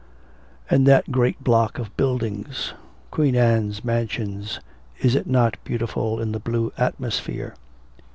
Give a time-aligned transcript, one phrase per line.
[0.67, 2.73] 'And that great block of buildings,
[3.11, 4.59] Queen Anne's Mansions,
[4.99, 7.53] is it not beautiful in the blue atmosphere?